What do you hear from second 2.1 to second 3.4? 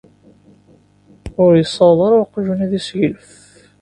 weqjun ad iseglef.